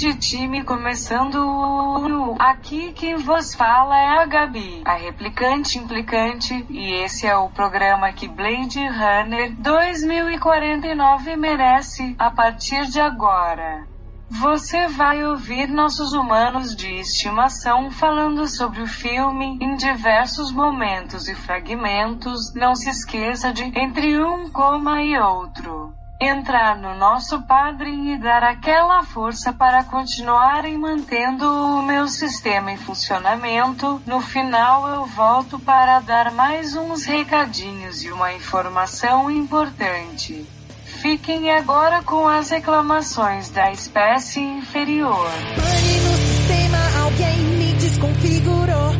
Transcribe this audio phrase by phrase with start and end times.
[0.00, 2.34] grande time começando.
[2.38, 8.10] Aqui quem vos fala é a Gabi, a replicante implicante, e esse é o programa
[8.10, 13.86] que Blade Runner 2049 merece a partir de agora.
[14.30, 21.34] Você vai ouvir nossos humanos de estimação falando sobre o filme em diversos momentos e
[21.34, 22.54] fragmentos.
[22.54, 25.99] Não se esqueça de entre um coma e outro.
[26.22, 32.76] Entrar no nosso Padre e dar aquela força para continuarem mantendo o meu sistema em
[32.76, 34.02] funcionamento.
[34.06, 40.46] No final eu volto para dar mais uns recadinhos e uma informação importante.
[40.84, 45.30] Fiquem agora com as reclamações da espécie inferior.
[45.56, 48.92] Pane no sistema, alguém me desconfigurou.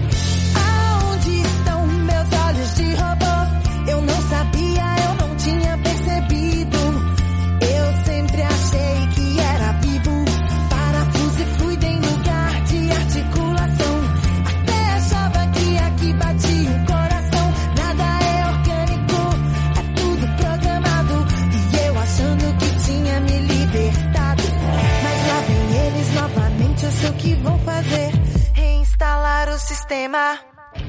[0.57, 3.91] Aonde estão meus olhos de robô?
[3.91, 4.70] Eu não sabia,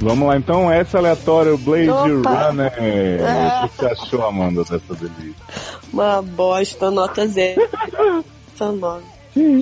[0.02, 2.48] Vamos lá então, essa aleatória, o Blade Opa.
[2.48, 2.72] Runner.
[3.24, 3.66] Ah.
[3.66, 5.36] O que você achou, Amanda, dessa delícia?
[5.94, 7.62] Uma bosta, nota zero.
[8.60, 9.06] Nota nove.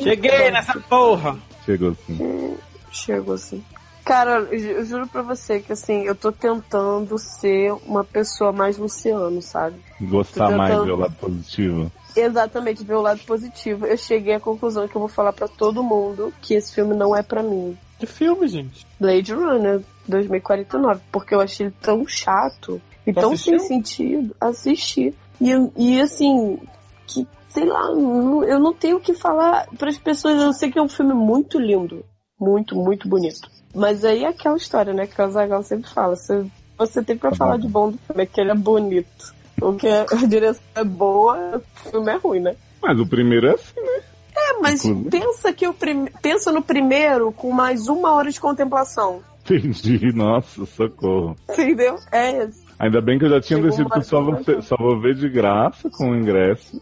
[0.01, 1.37] Cheguei nessa porra!
[1.65, 2.57] Chegou assim.
[2.91, 3.63] Chegou assim.
[4.05, 8.51] Cara, eu, ju- eu juro pra você que assim, eu tô tentando ser uma pessoa
[8.51, 9.75] mais Luciano, sabe?
[10.01, 11.91] Gostar Tô mais tentando- do lado positivo.
[12.15, 13.85] Exatamente, ver o lado positivo.
[13.85, 17.15] Eu cheguei à conclusão que eu vou falar pra todo mundo que esse filme não
[17.15, 17.77] é pra mim.
[17.99, 18.85] Que filme, gente?
[18.99, 23.59] Blade Runner 2049, porque eu achei ele tão chato e Tu tão assistiu?
[23.59, 25.13] sem sentido assistir.
[25.41, 26.59] E, e assim,
[27.07, 30.41] que, sei lá, eu não tenho o que falar para as pessoas.
[30.41, 32.05] Eu sei que é um filme muito lindo,
[32.39, 33.49] muito, muito bonito.
[33.75, 36.15] Mas aí é aquela história, né, que o Zagal sempre fala.
[36.15, 36.45] Você,
[36.77, 39.35] você tem pra Tá falar de bom do filme, é que ele é bonito.
[39.61, 42.55] O que a direção é boa, o filme é ruim, né?
[42.81, 44.01] Mas o primeiro é assim, né?
[44.39, 45.09] É, mas Inclusive.
[45.09, 46.05] pensa que o prim...
[46.21, 49.21] pensa no primeiro com mais uma hora de contemplação.
[49.43, 51.35] Entendi, nossa, socorro.
[51.49, 51.95] Entendeu?
[52.11, 52.47] É.
[52.77, 55.15] Ainda bem que eu já tinha Chegou decidido que só vou, ser- só vou ver
[55.15, 56.79] de graça com o ingresso.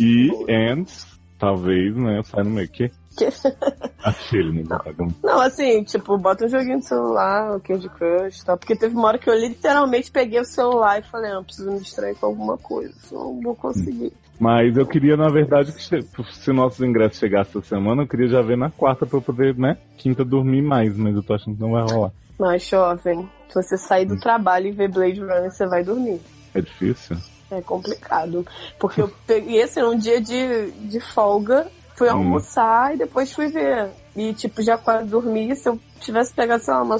[0.00, 0.84] E, and,
[1.38, 2.68] talvez, né, eu saia no meio.
[2.68, 2.88] Que?
[3.16, 3.28] Que-
[4.02, 4.64] Aquele, né?
[4.68, 5.14] vagabundo.
[5.22, 8.56] Não, assim, tipo, bota um joguinho de celular, o Candy Crush e tal.
[8.56, 11.80] Porque teve uma hora que eu literalmente peguei o celular e falei, não, preciso me
[11.80, 14.12] distrair com alguma coisa, senão não vou conseguir.
[14.38, 18.40] Mas eu queria, na verdade, que se nossos ingressos chegassem essa semana, eu queria já
[18.40, 21.60] ver na quarta pra eu poder, né, quinta dormir mais, mas eu tô achando que
[21.60, 22.12] não vai rolar.
[22.38, 26.20] Mas, jovem, se você sair do trabalho e ver Blade Runner, você vai dormir.
[26.54, 27.16] É difícil?
[27.50, 28.46] É complicado.
[28.78, 31.66] Porque eu peguei, assim, um dia de, de folga,
[31.96, 32.12] fui Hum.
[32.12, 33.88] almoçar e depois fui ver.
[34.14, 35.54] E, tipo, já quase dormi.
[35.56, 36.98] Se eu tivesse pegado, sei lá, uma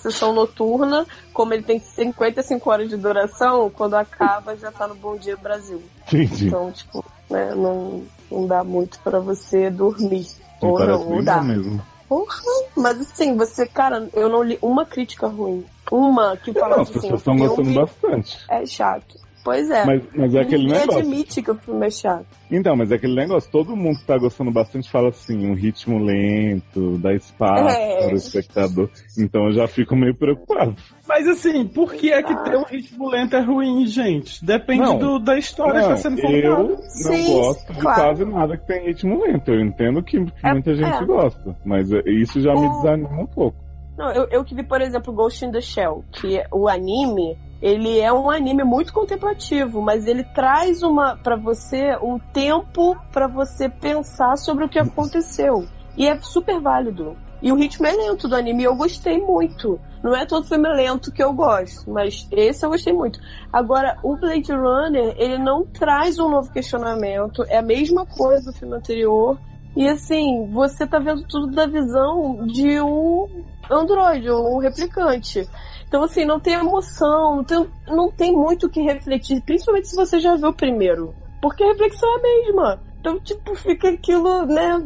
[0.00, 5.16] sessão noturna, como ele tem 55 horas de duração, quando acaba já tá no Bom
[5.16, 5.82] Dia Brasil.
[6.06, 6.48] Entendi.
[6.48, 10.26] Então, tipo, né, não, não dá muito pra você dormir.
[10.62, 11.40] Me Ou não, não dá.
[11.42, 11.80] mesmo.
[12.08, 12.36] Porra,
[12.76, 15.64] mas assim, você, cara, eu não li uma crítica ruim.
[15.90, 18.38] Uma que fala as assim, o pessoas estão gostando bastante.
[18.48, 19.16] é chato.
[19.42, 19.84] Pois é.
[19.86, 21.00] Mas, mas é aquele Ninguém negócio.
[21.00, 22.26] admite que o filme é chato.
[22.50, 25.98] Então, mas é aquele negócio, todo mundo que tá gostando bastante fala assim, um ritmo
[25.98, 28.02] lento, dá espaço É.
[28.04, 28.90] para o espectador.
[29.18, 30.74] Então eu já fico meio preocupado.
[31.08, 34.44] Mas assim, por que é que ter um ritmo lento é ruim, gente?
[34.44, 34.98] Depende Não.
[34.98, 36.68] do- da história que Não, tá sendo eu contada.
[36.76, 38.02] não Sim, gosto de claro.
[38.02, 39.50] quase nada que tem ritmo lento.
[39.50, 41.04] Eu entendo que, que É- muita gente é.
[41.06, 43.56] gosta, mas é- isso já me desanima um pouco.
[44.00, 47.38] Não, eu, eu que vi, por exemplo, Ghost in the Shell, que é o anime,
[47.60, 53.26] ele é um anime muito contemplativo, mas ele traz uma para você um tempo pra
[53.26, 55.66] você pensar sobre o que aconteceu.
[55.98, 57.14] E é super válido.
[57.42, 59.78] E o ritmo é lento do anime, eu gostei muito.
[60.02, 63.20] Não é todo filme lento que eu gosto, mas esse eu gostei muito.
[63.52, 68.56] Agora, o Blade Runner, ele não traz um novo questionamento, é a mesma coisa do
[68.56, 69.38] filme anterior.
[69.76, 75.48] E assim, você tá vendo tudo da visão de um androide, um replicante.
[75.88, 79.96] Então, assim, não tem emoção, não tem, não tem muito o que refletir, principalmente se
[79.96, 81.14] você já viu o primeiro.
[81.42, 82.80] Porque a reflexão é a mesma.
[83.00, 84.80] Então, tipo, fica aquilo, né?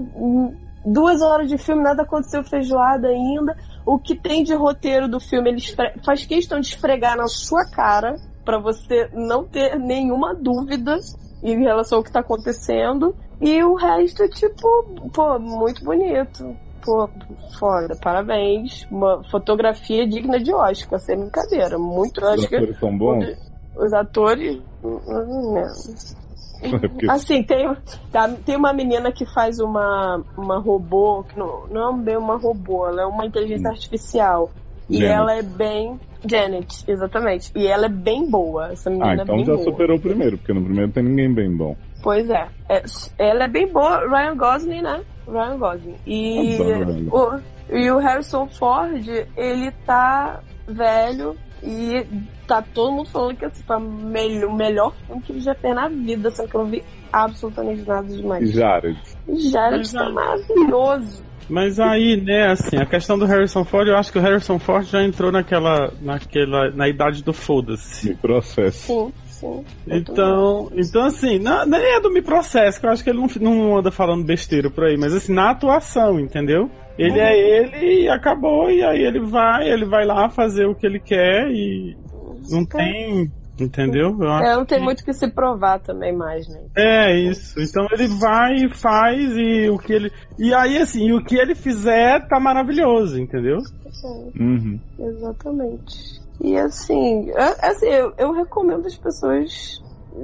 [0.86, 3.56] Duas horas de filme, nada aconteceu feijoada ainda.
[3.84, 7.64] O que tem de roteiro do filme, ele esfre- faz questão de esfregar na sua
[7.70, 10.98] cara, pra você não ter nenhuma dúvida
[11.42, 13.14] em relação ao que tá acontecendo.
[13.40, 16.56] E o resto é tipo, pô, muito bonito.
[16.84, 17.08] Pô,
[17.58, 18.86] foda, parabéns.
[18.90, 21.78] Uma fotografia digna de Oscar, sem brincadeira.
[21.78, 23.26] Muito, Os acho que atores são bons?
[23.76, 24.60] os atores.
[24.82, 27.74] hum, hum, É Assim, tem,
[28.12, 32.36] tá, tem uma menina que faz uma, uma robô, que não, não é bem uma
[32.36, 34.50] robô, ela é uma inteligência artificial.
[34.88, 35.12] E Janet.
[35.14, 35.98] ela é bem.
[36.26, 37.50] Janet, exatamente.
[37.54, 38.72] E ela é bem boa.
[38.72, 39.64] Essa menina Ah, é então bem já boa.
[39.64, 41.76] superou o primeiro, porque no primeiro tem ninguém bem bom.
[42.02, 42.48] Pois é.
[42.68, 42.82] É,
[43.18, 45.02] Ela é bem boa, Ryan Gosling, né?
[45.26, 45.96] Ryan Gosling.
[46.06, 46.58] E
[47.10, 47.40] o,
[47.70, 49.06] e o Harrison Ford,
[49.36, 52.06] ele tá velho e
[52.46, 55.88] tá todo mundo falando que esse foi o melhor, filme que ele já fez na
[55.88, 58.50] vida, sendo que eu não vi absolutamente nada demais.
[58.50, 58.98] Jared.
[59.50, 61.24] Jared Mas, tá maravilhoso.
[61.48, 64.86] Mas aí, né, assim, a questão do Harrison Ford, eu acho que o Harrison Ford
[64.86, 68.14] já entrou naquela, naquela, na idade do foda-se.
[68.16, 68.86] Processo.
[68.86, 69.12] Sim,
[69.86, 73.28] Então, então assim, na, nem é do Me Processo, que eu acho que ele não,
[73.40, 76.70] não anda falando besteira por aí, mas assim, na atuação, entendeu?
[76.98, 80.86] Ele é ele e acabou, e aí ele vai, ele vai lá fazer o que
[80.86, 81.96] ele quer e
[82.50, 84.16] não tem, entendeu?
[84.20, 86.60] Eu É, não tem que- muito o que se provar também mais, né?
[86.76, 87.60] É isso.
[87.60, 91.54] Então ele vai e faz e o que ele e aí assim, o que ele
[91.56, 93.58] fizer tá maravilhoso, entendeu?
[94.38, 94.78] Uhum.
[94.98, 96.22] Exatamente.
[96.40, 99.82] E assim, é- assim eu, eu recomendo as pessoas,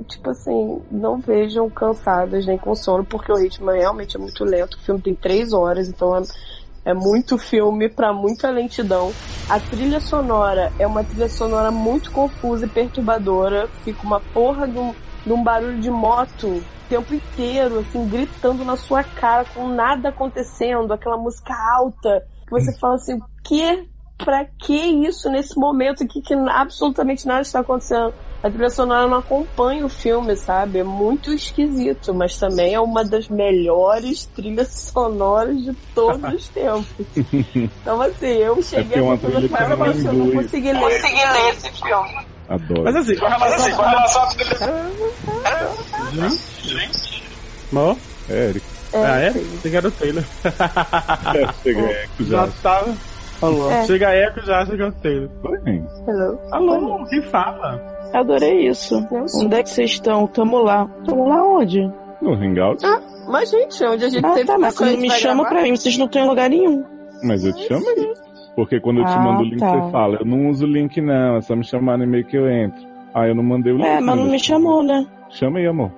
[0.09, 4.75] tipo assim, não vejam cansadas nem com sono, porque o ritmo realmente é muito lento.
[4.75, 6.23] O filme tem três horas, então é,
[6.87, 9.13] é muito filme pra muita lentidão.
[9.49, 13.69] A trilha sonora é uma trilha sonora muito confusa e perturbadora.
[13.85, 18.65] Fica uma porra de um, de um barulho de moto o tempo inteiro, assim, gritando
[18.65, 23.89] na sua cara, com nada acontecendo, aquela música alta, que você fala assim, o que?
[24.25, 24.75] Pra que
[25.07, 28.13] isso nesse momento aqui que absolutamente nada está acontecendo?
[28.43, 30.79] A trilha sonora não acompanha o filme, sabe?
[30.79, 36.87] É muito esquisito, mas também é uma das melhores trilhas sonoras de todos os tempos.
[37.55, 40.45] Então, assim, eu cheguei porque é a conclusão trilha que que "Poxa, eu não induz."
[40.45, 42.21] consegui ler.
[42.49, 42.83] Adoro.
[42.83, 44.29] Mas assim, com relação, com relação
[46.63, 47.23] Gente.
[47.71, 47.99] Mo?
[48.29, 48.67] É, Eric.
[48.95, 49.33] ah, é?
[49.63, 50.25] Chega no trailer.
[51.65, 51.71] É,
[52.05, 52.53] Eco Já já.
[52.63, 52.95] tava.
[53.43, 53.71] Alô.
[53.71, 53.85] É.
[53.87, 55.31] Chega eco já, chega no trailer.
[55.65, 56.39] Bem, Hello.
[56.53, 57.81] Alô, quem fala?
[58.13, 59.07] Adorei isso.
[59.11, 59.47] Eu sei.
[59.47, 60.27] Onde é que vocês estão?
[60.27, 60.87] Tamo lá.
[61.07, 61.91] Tamo lá onde?
[62.21, 62.85] no Hangout,
[63.31, 65.35] Mas, gente, onde a gente Ah, sempre tá, mas quando a não me vai chama
[65.43, 65.75] gravar- pra mim.
[65.75, 66.85] Vocês não estão em lugar nenhum.
[67.25, 68.13] mas eu te chamei.
[68.55, 69.71] Porque quando eu te Ah, mando o link, tá.
[69.71, 72.37] você fala, eu não uso o link não, é só me chamar no e-mail que
[72.37, 72.83] eu entro.
[73.15, 73.87] Ah, eu não mandei o link.
[73.87, 75.07] É, mas não me chamou, né?
[75.31, 75.91] Chama aí, amor.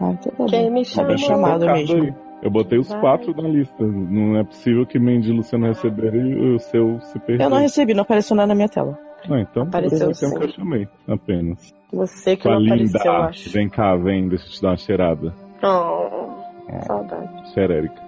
[0.00, 0.70] Ah, então tá Quem bem.
[0.70, 1.36] me Tá bem chamou?
[1.36, 2.02] chamado Focado mesmo.
[2.02, 2.14] aí.
[2.42, 3.00] Eu botei os Vai.
[3.00, 3.84] quatro na lista.
[3.84, 7.46] Não é possível que Mandy e Luciano receberam e o seu se perdeu.
[7.46, 8.96] Eu não recebi, não apareceu nada na minha tela.
[9.28, 10.36] Ah, então Apareceu o que sim.
[10.40, 11.74] eu chamei, apenas.
[11.92, 13.50] Você que Sua não linda, apareceu, eu acho.
[13.50, 15.34] vem cá, vem, deixa eu te dar uma cheirada.
[15.64, 17.52] Oh, saudade.
[17.52, 18.02] Xerérica.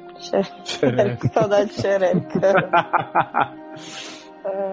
[0.64, 1.28] Xerérica.
[1.34, 2.40] saudade de xerérica.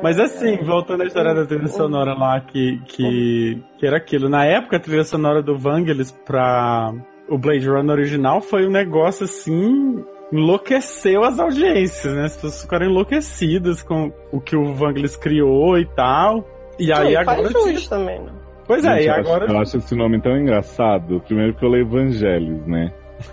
[0.03, 4.29] Mas assim, voltando à história da trilha sonora lá, que, que, que era aquilo.
[4.29, 6.93] Na época, a trilha sonora do Vangelis pra
[7.29, 10.03] o Blade Runner original foi um negócio assim.
[10.31, 12.25] Enlouqueceu as audiências, né?
[12.25, 16.45] As pessoas ficaram enlouquecidas com o que o Vangelis criou e tal.
[16.77, 17.49] E aí Não, agora.
[17.49, 18.31] faz também, né?
[18.67, 19.45] Pois é, Gente, e eu, acho, agora.
[19.51, 21.21] eu acho esse nome tão engraçado.
[21.21, 22.91] Primeiro que eu leio Evangelis, né?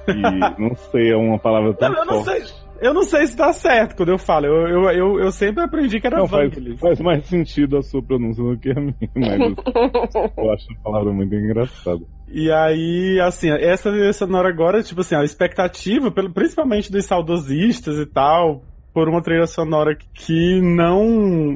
[0.08, 0.14] E
[0.62, 2.46] não sei, é uma palavra tão Não, eu não forte.
[2.49, 2.64] sei.
[2.81, 4.46] Eu não sei se tá certo quando eu falo.
[4.46, 6.79] Eu, eu, eu, eu sempre aprendi que era Não, faz, Vangelis.
[6.79, 9.41] faz mais sentido a sua pronúncia do que a minha, mas
[10.37, 12.02] eu acho a palavra muito engraçada.
[12.29, 17.96] E aí, assim, essa trilha sonora agora, tipo assim, a expectativa, pelo, principalmente dos saudosistas
[17.96, 21.05] e tal, por uma trilha sonora que não,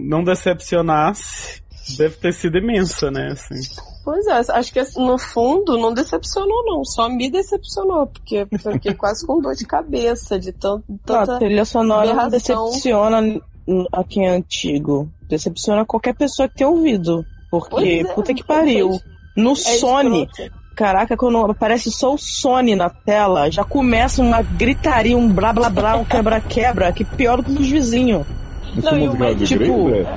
[0.03, 1.63] não decepcionasse,
[1.97, 3.29] deve ter sido imensa, né?
[3.33, 3.55] Assim.
[4.05, 6.85] Pois é, acho que no fundo não decepcionou, não.
[6.85, 11.27] Só me decepcionou, porque eu fiquei quase com dor de cabeça de tanto, Não, a
[11.27, 11.39] tanta.
[11.39, 13.41] trilha sonora não decepciona
[13.93, 15.11] a quem é antigo.
[15.29, 17.25] Decepciona qualquer pessoa que tem ouvido.
[17.51, 18.99] Porque, é, puta que pariu.
[19.37, 20.53] No É Sony, escroto.
[20.79, 25.69] Caraca, quando aparece só o Sony na tela, já começa uma gritaria, um blá blá
[25.69, 28.25] blá, um quebra-quebra, que pior do que os vizinhos.
[28.77, 30.09] Não, e o musical mais, tipo, igreja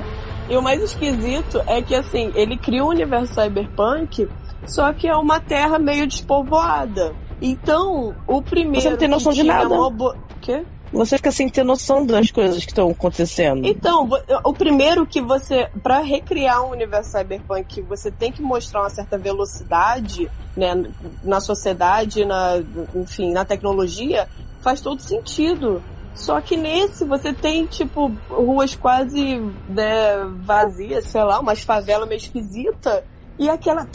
[0.48, 0.52] é?
[0.52, 4.28] E o mais esquisito é que, assim, ele cria um universo cyberpunk,
[4.64, 7.12] só que é uma terra meio despovoada.
[7.40, 8.80] Então, o primeiro.
[8.82, 9.68] Você não tem noção de nada.
[9.74, 10.62] mobo- Quê?
[10.92, 13.66] Você fica sem ter noção das coisas que estão acontecendo.
[13.66, 14.08] Então,
[14.44, 19.16] o primeiro que você, Pra recriar um universo cyberpunk, você tem que mostrar uma certa
[19.16, 20.84] velocidade, né,
[21.24, 22.62] na sociedade, na,
[22.94, 24.28] enfim, na tecnologia,
[24.60, 25.82] faz todo sentido.
[26.14, 32.18] Só que nesse você tem, tipo, ruas quase né, vazias, sei lá, umas favelas meio
[32.18, 33.02] esquisita
[33.38, 33.86] e aquela.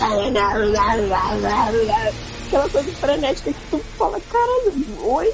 [2.48, 4.74] Aquela coisa frenética que tu fala, caralho,
[5.06, 5.30] oi?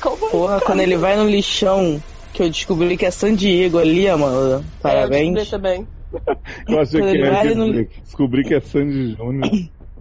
[0.00, 0.64] Calma aí, Porra, cara.
[0.66, 4.52] quando ele vai no lixão, que eu descobri que é San Diego ali, mano.
[4.52, 5.34] É, eu Parabéns.
[5.34, 5.88] descobri também.
[6.68, 9.50] Eu achei que ele era dizer, no- descobri que é Sandy Júnior.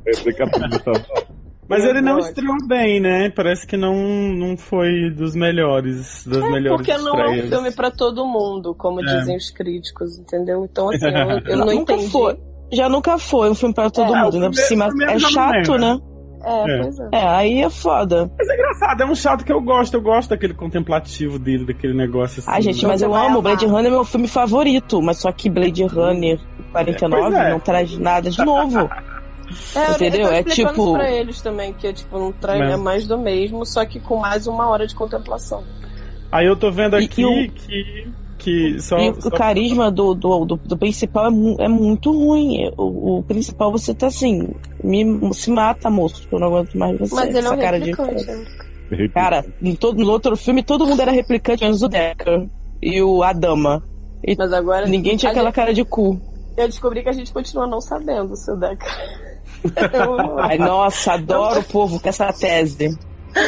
[0.05, 0.11] É
[1.69, 3.29] Mas ele não estreou bem, né?
[3.29, 3.93] Parece que não,
[4.33, 7.49] não foi dos melhores, das melhores Porque não é um estreias.
[7.49, 9.03] filme pra todo mundo, como É.
[9.19, 10.63] dizem os críticos, entendeu?
[10.63, 12.09] Então, assim, eu, eu não nunca entendi.
[12.09, 12.37] foi.
[12.71, 14.47] Já nunca foi um filme pra todo É, mundo, né?
[14.47, 15.99] Por cima é não chato, né?
[16.43, 16.81] É, É.
[16.83, 17.09] pois é.
[17.11, 18.29] É, aí é foda.
[18.37, 19.93] Mas é engraçado, é um chato que eu gosto.
[19.95, 22.49] Eu gosto daquele contemplativo dele, daquele negócio assim.
[22.51, 23.25] Ai, gente, mas eu amo.
[23.39, 23.41] amar.
[23.41, 25.01] Blade Runner é meu filme favorito.
[25.01, 26.39] Mas só que Blade Runner
[26.71, 27.49] 49 Pois é.
[27.49, 28.89] não traz nada de novo.
[29.75, 30.21] É, Entendeu?
[30.27, 32.71] Eu tô É tipo- isso pra eles também, que é tipo, não trai, É.
[32.73, 35.63] é mais do mesmo, só que com mais uma hora de contemplação.
[36.29, 38.07] Aí eu tô vendo E- aqui e o- que.
[38.47, 42.11] Que só, e só- o carisma do, do, do, do principal é, mu- é muito
[42.11, 42.71] ruim.
[42.77, 44.47] O, o principal você tá assim,
[44.81, 47.13] me, se mata, moço, que eu não aguento mais você.
[47.13, 47.91] Mas ele é essa um cara de.
[49.13, 52.47] Cara, em todo, no outro filme todo mundo era replicante, menos o Decker
[52.81, 53.83] e o Adama.
[54.37, 54.85] Mas agora.
[54.87, 56.19] Ninguém tinha aquela gente- cara de cu.
[56.55, 58.85] Eu descobri que a gente continua não sabendo se o Deca.
[60.39, 62.97] Ai, nossa, adoro o povo com essa tese.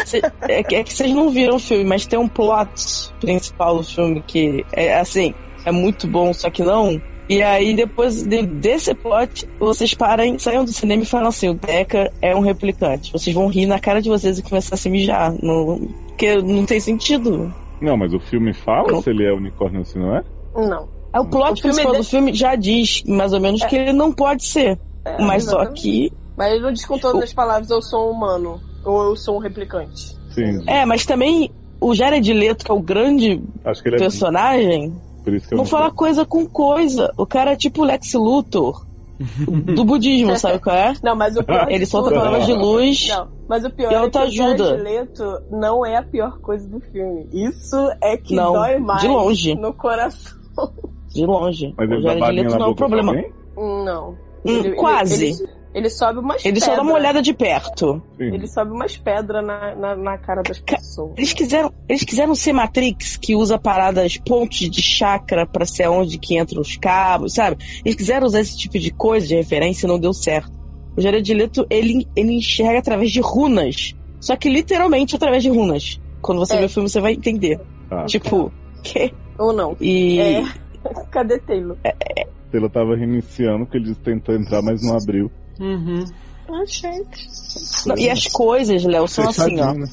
[0.05, 3.77] Cê- É que, é que vocês não viram o filme, mas tem um plot principal
[3.77, 5.33] do filme que é assim,
[5.65, 7.01] é muito bom, só que não.
[7.27, 11.53] E aí, depois de- desse plot, vocês parem, saiam do cinema e falam assim: o
[11.53, 13.11] Decker é um replicante.
[13.11, 15.33] Vocês vão rir na cara de vocês e começar a se mijar.
[15.43, 17.53] Não, porque não tem sentido.
[17.79, 19.01] Não, mas o filme fala Não.
[19.01, 20.23] se ele é unicórnio ou se não é?
[20.55, 20.89] Não.
[21.13, 23.75] É o plot O filme principal de- do filme já diz, mais ou menos, que
[23.75, 24.79] ele não pode ser.
[25.05, 25.81] É, mas só exatamente.
[25.81, 26.13] que.
[26.35, 28.59] Mas ele não diz com todas O- as palavras eu sou um humano.
[28.85, 30.17] Ou eu sou um replicante.
[30.31, 30.63] Sim.
[30.67, 33.99] É, mas também o Jared Leto, que é o grande Acho que ele é.
[33.99, 34.93] personagem,
[35.23, 37.13] Por isso que eu não fala coisa com coisa.
[37.17, 38.85] O cara é tipo o Lex Luthor
[39.75, 40.93] do budismo, sabe qual é?
[41.03, 43.07] Não, mas o pior Ele solta tudo- palavras de luz.
[43.09, 44.63] Não, mas o pior E é que o autoajuda.
[44.65, 47.27] Jared Leto não é a pior coisa do filme.
[47.33, 49.55] Isso é que Não, dói mais de longe.
[49.55, 50.37] no coração.
[51.09, 51.73] De longe.
[51.77, 53.13] Mas o ele Jared Leto não é o problema.
[53.13, 53.31] também?
[53.57, 54.15] Não.
[54.45, 55.25] Hum, quase.
[55.25, 58.01] Ele, ele- ele sobe umas Ele só dá uma olhada de perto.
[58.17, 58.33] Sim.
[58.33, 61.13] Ele sobe umas pedras na, na, na cara das Ca- pessoas.
[61.17, 66.17] Eles quiseram, eles quiseram ser Matrix, que usa paradas, pontos de chakra pra ser onde
[66.17, 67.57] que entram os cabos, sabe?
[67.85, 70.51] Eles quiseram usar esse tipo de coisa de referência e não deu certo.
[70.97, 73.95] O Jared Leto, ele, ele enxerga através de runas.
[74.19, 76.01] Só que literalmente através de runas.
[76.21, 76.59] Quando você É.
[76.59, 77.59] ver o filme, você vai entender.
[77.89, 78.05] Tá.
[78.05, 78.51] Tipo,
[78.83, 79.13] que?
[79.37, 79.77] Ou não.
[79.79, 80.19] E.
[80.19, 80.43] É.
[81.11, 81.77] Cadê Taylor?
[82.51, 85.31] Ele tava reiniciando porque ele tentou entrar, mas não abriu.
[85.59, 86.05] Uhum.
[86.49, 87.27] Ah, gente.
[87.87, 89.73] Não, e as coisas, Léo, são assim, ó.
[89.73, 89.87] Né?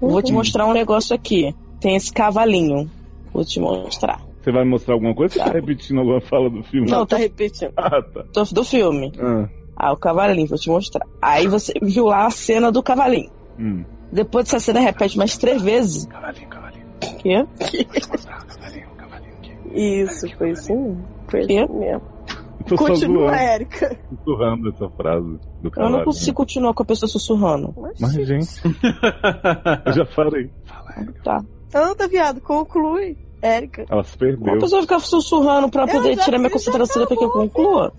[0.00, 1.54] Eu Vou te mostrar um negócio aqui.
[1.80, 2.90] Tem esse cavalinho.
[3.32, 4.20] Vou te mostrar.
[4.42, 5.34] Você vai mostrar alguma coisa?
[5.34, 6.90] Você tá repetindo alguma fala do filme?
[6.90, 7.72] Não, tá repetindo.
[7.76, 8.24] Ah, tá.
[8.32, 9.12] Do, do filme.
[9.20, 11.06] Ah, Ah, o cavalinho, vou te mostrar.
[11.20, 13.30] Aí você viu lá a cena do cavalinho.
[13.58, 13.84] hum.
[14.10, 16.06] Depois dessa cena repete mais três vezes.
[16.06, 16.86] Cavalinho, cavalinho.
[17.18, 17.34] Quê?
[17.36, 19.32] Ah, cavalinho, cavalinho.
[19.38, 19.52] aqui.
[19.74, 20.96] Isso, foi assim.
[21.28, 21.58] Foi Quê?
[21.58, 22.02] assim mesmo.
[22.70, 23.98] Eu tô Continua, Érica.
[24.10, 25.98] sussurrando essa frase do Eu cavalinho.
[25.98, 27.74] não consigo continuar com a pessoa sussurrando.
[28.00, 28.50] Mas, gente,
[29.86, 30.50] eu já falei.
[31.24, 31.42] Tá.
[31.74, 33.16] Anda, viado, conclui.
[33.40, 33.84] Érica.
[33.88, 34.58] Ela se A perdeu.
[34.58, 37.92] pessoa fica sussurrando pra Eu poder já- tirar minha concentração depois que eu acabou, conclua.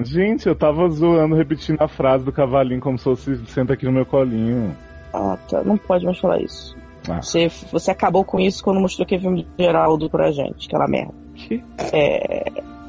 [0.00, 3.92] Gente, eu tava zoando, repetindo a frase do cavalinho como se fosse senta aqui no
[3.92, 4.74] meu colinho.
[5.12, 5.62] Ah, tá.
[5.62, 6.74] Não pode mais falar isso.
[7.08, 7.20] Ah.
[7.20, 10.86] Você, você acabou com isso quando mostrou que é filme de Geraldo pra gente, aquela
[10.86, 11.12] merda.
[11.34, 11.62] Que?
[11.92, 12.44] É.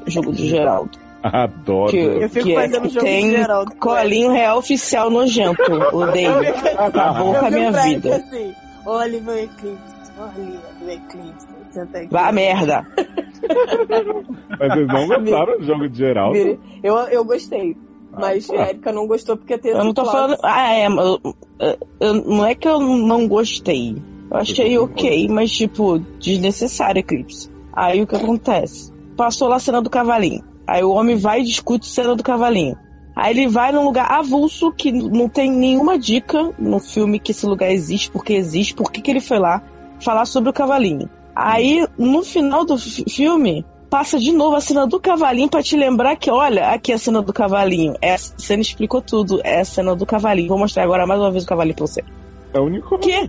[0.06, 0.96] Jogo de Geraldo.
[1.22, 1.90] Adoro.
[1.90, 3.76] Que- Eu fico que é- fazendo que jogo tem de Geraldo.
[3.76, 5.60] Colinho real oficial nojento.
[5.92, 6.32] Odeio.
[6.78, 8.16] Acabou Eu com a minha vida.
[8.16, 8.54] assim,
[8.86, 11.46] olha o eclipse, olha o eclipse.
[11.70, 12.08] Senta aqui.
[12.10, 12.84] Vá merda.
[14.58, 16.32] Mas eles não gostaram do jogo de geral.
[16.82, 17.76] Eu, eu gostei.
[18.12, 18.64] Mas Ah.
[18.64, 20.36] a Erika não gostou porque tem Eu não tô falando.
[20.42, 20.86] Ah, é.
[20.88, 21.20] eu-
[22.00, 23.96] eu- não é que eu não gostei.
[24.30, 27.48] Eu achei ok, mas, tipo, desnecessário Eclipse.
[27.72, 28.92] Aí o que acontece?
[29.16, 30.42] Passou lá a cena do cavalinho.
[30.70, 32.76] Aí o homem vai e discute a cena do cavalinho.
[33.16, 37.44] Aí ele vai num lugar avulso que não tem nenhuma dica no filme que esse
[37.44, 39.60] lugar existe, porque existe, por que que ele foi lá
[40.00, 41.10] falar sobre o cavalinho.
[41.34, 45.76] Aí, no final do fi- filme, passa de novo a cena do cavalinho pra te
[45.76, 47.94] lembrar que, olha, aqui é a cena do cavalinho.
[48.00, 49.40] Essa cena explicou tudo.
[49.42, 50.48] É a cena do cavalinho.
[50.48, 52.02] Vou mostrar agora mais uma vez o cavalinho pra você.
[52.54, 52.94] É o único.
[52.94, 53.28] O quê?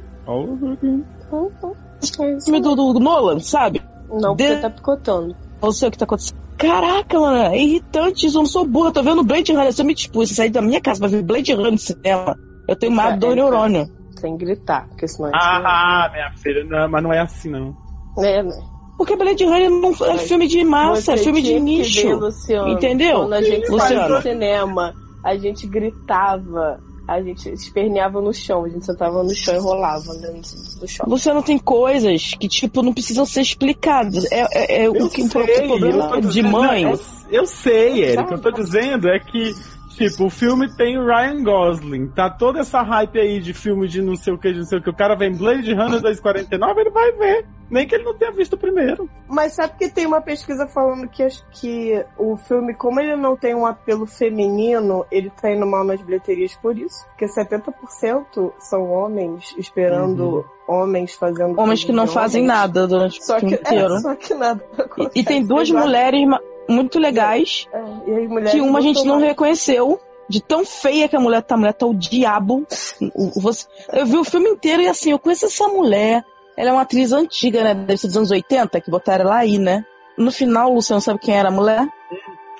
[2.44, 3.82] Filme do, do Nolan, sabe?
[4.10, 5.36] Não, porque De- tá picotando.
[5.62, 6.38] Não sei o que tá acontecendo.
[6.62, 8.38] Caraca, mano, é irritante isso.
[8.38, 8.90] Eu não sou burra.
[8.90, 9.74] Eu tô vendo Blade Runner.
[9.74, 12.38] Se eu me dispus a sair da minha casa pra ver Blade Runner no cinema,
[12.68, 13.90] eu tenho uma É, dor é, neurônio.
[14.20, 17.76] Sem gritar, porque senão a gente Ah, minha filha, não, mas não é assim não.
[18.20, 18.52] É, né?
[18.98, 22.08] Porque Blade Runner não é filme de massa, é filme de nicho.
[22.08, 23.22] ver, Luciano, Entendeu?
[23.22, 24.16] Quando a gente Luciano.
[24.16, 29.56] no cinema, a gente gritava, a gente esperneava no chão, a gente sentava no chão
[29.56, 31.06] e rolava dentro do chão.
[31.10, 34.32] Luciano tem coisas que, tipo, não precisam ser explicadas.
[34.32, 36.84] É, é, é o que o eu problema tô de dizendo- mãe.
[36.84, 37.00] Eu,
[37.32, 38.22] eu sei, Érica.
[38.24, 39.54] O que eu tô dizendo é que,
[39.96, 42.08] Tipo, o filme tem o Ryan Gosling.
[42.10, 44.80] Tá toda essa hype aí de filme de não sei o que, de não sei
[44.80, 44.90] o que.
[44.90, 47.46] O cara vem Blade Runner 249, ele vai ver.
[47.70, 49.10] Nem que ele não tenha visto o primeiro.
[49.30, 53.38] Mas sabe que tem uma pesquisa falando que, acho que o filme, como ele não
[53.38, 57.06] tem um apelo feminino, ele tá indo mal nas bilheterias por isso.
[57.10, 61.60] Porque 70% são homens esperando homens fazendo.
[61.60, 62.58] Homens que não fazem homens.
[62.60, 63.94] nada durante Só o que, filme inteiro.
[63.96, 64.64] é, só que nada.
[65.16, 69.16] E, e tem duas mulheres ma- muito legais, É, e que uma a gente não
[69.16, 70.00] tomam- reconheceu.
[70.30, 72.66] De tão feia que a mulher tá, a mulher tá o diabo.
[73.14, 76.24] O- o- você- eu vi o filme inteiro e assim, eu conheço essa mulher.
[76.56, 77.74] Ela é uma atriz antiga, né?
[77.74, 79.84] Deve ser dos anos 80, que botaram ela aí, né?
[80.18, 81.86] No final, o Luciano sabe quem era a mulher?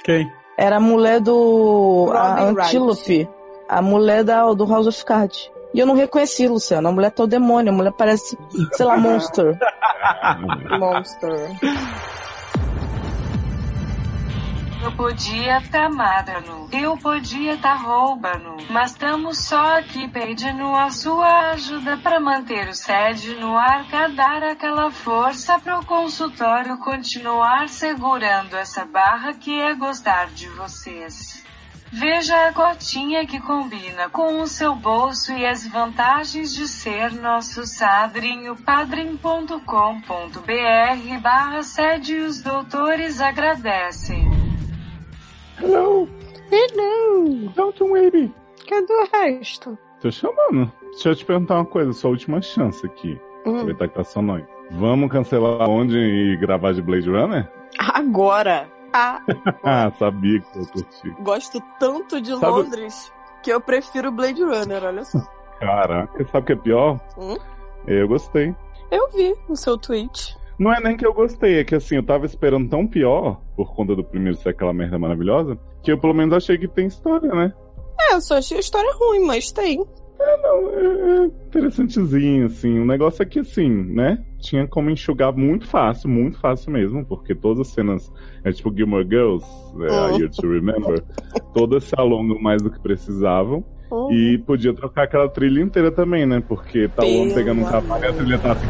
[0.04, 0.30] Quem?
[0.58, 2.06] Era a mulher do.
[2.08, 2.60] Robin a Wright.
[2.68, 3.30] Antílope.
[3.70, 5.50] A mulher da, do House of Cards.
[5.74, 6.90] E eu não reconheci, Luciano.
[6.90, 7.72] A mulher tá o demônio.
[7.72, 8.38] A mulher parece,
[8.74, 9.58] sei lá, monster.
[10.78, 11.52] Monster.
[14.84, 21.52] Eu podia tá madano, eu podia tá roubando, mas tamo só aqui pedindo a sua
[21.52, 23.86] ajuda pra manter o sede no ar,
[24.16, 31.46] dar aquela força pro consultório continuar segurando essa barra que é gostar de vocês.
[31.92, 37.68] Veja a cotinha que combina com o seu bolso e as vantagens de ser nosso
[37.68, 39.60] sadrinho padrim.com.br
[41.22, 44.41] barra sede os doutores agradecem.
[45.62, 46.08] Hello,
[46.52, 47.50] Hello!
[47.56, 48.34] Dalton Baby.
[48.68, 49.78] Cadê o resto?
[50.02, 50.72] Tô chamando.
[50.92, 53.20] Deixa eu te perguntar uma coisa, sua última chance aqui.
[53.46, 53.56] Hum.
[53.56, 54.44] Aproveitar que tá só nós.
[54.72, 57.50] Vamos cancelar onde e gravar de Blade Runner?
[57.78, 58.68] Agora!
[58.94, 59.22] Ah,
[59.64, 61.10] Ah, sabia que eu curti.
[61.22, 63.12] gosto tanto de Sabe- Londres
[63.44, 65.20] que eu prefiro Blade Runner, olha só.
[65.60, 67.00] Caraca, sabe o que é pior?
[67.18, 67.38] Hum?
[67.88, 68.56] Eu gostei.
[68.90, 70.38] Eu vi o seu tweet.
[70.62, 73.74] Não é nem que eu gostei, é que assim, eu tava esperando tão pior, por
[73.74, 77.34] conta do primeiro ser aquela merda maravilhosa, que eu pelo menos achei que tem história,
[77.34, 77.52] né?
[78.00, 79.84] É, eu só achei a história ruim, mas tem.
[80.20, 82.78] Não, é, é interessantezinho, assim.
[82.78, 84.24] O negócio é que, assim, né?
[84.40, 88.12] Tinha como enxugar muito fácil, muito fácil mesmo, porque todas as cenas,
[88.44, 89.44] é tipo Gilmore Girls,
[89.82, 90.18] é, A Hum.
[90.20, 91.04] Year to Remember,
[91.56, 93.66] todas se alongam mais do que precisavam.
[94.12, 96.42] E podia trocar aquela trilha inteira também, né?
[96.48, 98.68] Porque tá o homem pegando um cavalo e a trilha tá assim.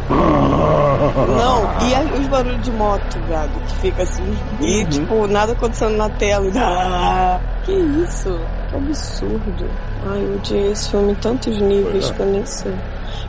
[1.38, 4.24] Não, e os barulhos de moto, viado, que fica assim,
[4.60, 4.90] e Uhum.
[4.90, 6.46] tipo, nada acontecendo na tela.
[6.46, 6.52] E...
[6.58, 8.40] Ah, que isso?
[8.70, 9.66] Que absurdo.
[10.10, 12.14] Ai, eu odiei esse filme em tantos níveis é.
[12.14, 12.74] que eu nem sei.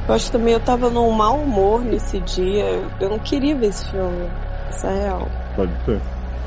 [0.09, 2.83] Eu acho que também eu tava num mau humor nesse dia.
[3.01, 4.29] Eu não queria ver esse filme.
[4.71, 5.29] Isso é real.
[5.55, 6.01] Pode ser.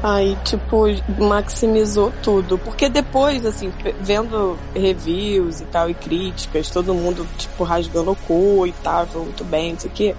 [0.03, 0.85] Aí, tipo,
[1.17, 2.57] maximizou tudo.
[2.59, 3.71] Porque depois, assim,
[4.01, 9.43] vendo reviews e tal, e críticas, todo mundo, tipo, rasgando o cu e tal, muito
[9.43, 10.15] bem, não sei o quê.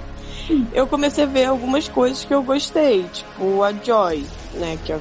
[0.72, 4.24] Eu comecei a ver algumas coisas que eu gostei, tipo a Joy,
[4.54, 5.00] né, que eu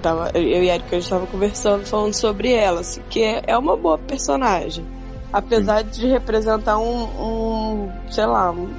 [0.00, 3.76] tava, eu e a Erika estava conversando, falando sobre ela, assim, que é, é uma
[3.76, 4.86] boa personagem.
[5.32, 8.70] Apesar de representar um, um sei lá, um-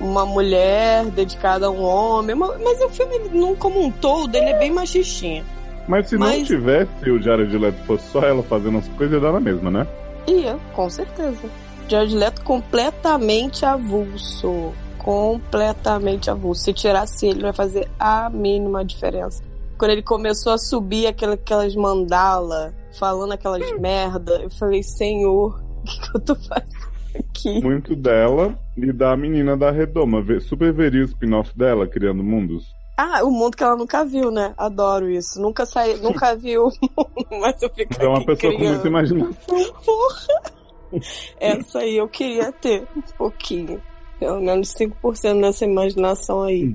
[0.00, 4.50] uma mulher dedicada a um homem, ma- mas o filme, não como um todo, ele
[4.50, 5.44] é bem machistinha.
[5.86, 9.20] Mas se não Mas- tivesse o Jared Leto fosse só ela fazendo as coisas, ia
[9.20, 9.86] dar na mesma, né?
[10.26, 11.48] Ia, com certeza.
[11.88, 14.72] Jared Leto completamente avulso.
[14.98, 16.62] Completamente avulso.
[16.64, 19.42] Se tirasse ele, não vai fazer a mínima diferença.
[19.78, 25.84] Quando ele começou a subir aquela- aquelas mandala, falando aquelas merda, eu falei, Senhor, o
[25.84, 27.60] que, que eu tô fazendo aqui?
[27.62, 30.24] Muito dela e da menina da Redoma.
[30.40, 32.64] Super veria o spin-off dela, Criando Mundos.
[32.96, 34.52] Ah, o mundo que ela nunca viu, né?
[34.56, 35.40] Adoro isso.
[35.40, 38.72] Nunca saí, nunca viu o mundo, mas eu fico Mas é uma pessoa com criando.
[38.72, 39.34] muita imaginação.
[39.84, 40.42] Porra!
[41.38, 43.80] Essa aí eu queria ter um pouquinho.
[44.18, 46.74] Pelo menos 5% dessa imaginação aí.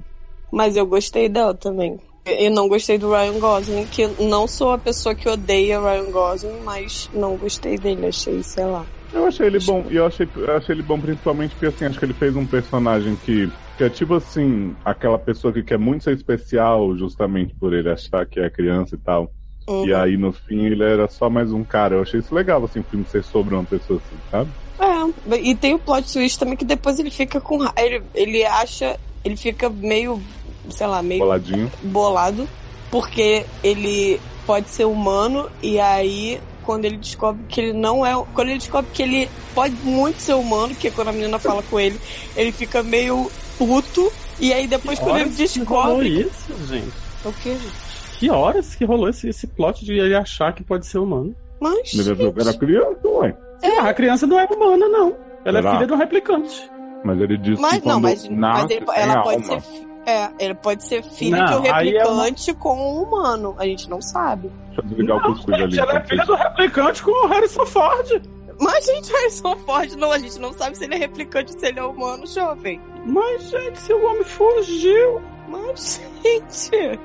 [0.49, 1.99] Mas eu gostei dela também.
[2.25, 6.62] Eu não gostei do Ryan Gosling, que não sou a pessoa que odeia Ryan Gosling,
[6.63, 8.86] mas não gostei dele, achei, sei lá.
[9.13, 11.99] Eu achei ele bom, e eu achei, eu achei ele bom principalmente porque assim, acho
[11.99, 16.04] que ele fez um personagem que, que é tipo assim, aquela pessoa que quer muito
[16.04, 19.32] ser especial, justamente por ele achar que é criança e tal.
[19.67, 19.86] Uhum.
[19.88, 21.95] E aí no fim ele era só mais um cara.
[21.95, 24.49] Eu achei isso legal, assim, o filme ser sobre uma pessoa assim, sabe?
[24.80, 27.60] É, e tem o plot twist também que depois ele fica com.
[27.78, 28.99] Ele, ele acha.
[29.23, 30.21] Ele fica meio.
[30.69, 31.71] Sei lá, meio Boladinho.
[31.84, 32.47] bolado,
[32.89, 38.49] porque ele pode ser humano e aí quando ele descobre que ele não é, quando
[38.49, 41.80] ele descobre que ele pode muito ser humano, que é quando a menina fala com
[41.80, 41.99] ele,
[42.36, 46.93] ele fica meio puto e aí depois quando ele Que rolou descobre isso, gente?
[47.26, 47.84] o que, gente?
[48.19, 51.36] Que horas que rolou esse, esse plot de ele achar que pode ser humano?
[51.60, 53.36] Mas Ele era criança, ué.
[53.62, 55.15] É, a criança não é humana, não.
[55.45, 55.76] Ela Será?
[55.76, 56.69] é filha um replicante.
[57.06, 59.60] Mas ele disse mas que não, mas, nasce, mas ele- tem ela pode alma.
[59.62, 63.56] ser É, ele pode ser filho Não, de um é uma- replicante com um humano.
[63.58, 64.50] A gente não sabe.
[64.68, 65.63] Deixa eu desligar o Não, cuscuz ali.
[65.76, 68.22] gente, ela é filha do replicante com o Harrison Ford.
[68.60, 71.80] Mas, gente, Harrison Ford, não, a gente não sabe se ele é replicante, se ele
[71.80, 72.80] é humano, jovem.
[73.06, 75.22] Mas, gente, seu homem fugiu.
[75.48, 77.00] Mas, gente,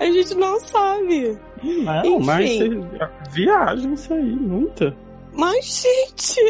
[0.00, 1.38] a gente não sabe.
[1.62, 2.24] Não, Enfim.
[2.24, 2.48] mas
[3.32, 4.96] viagem isso aí, muita.
[5.32, 6.40] Mas, gente,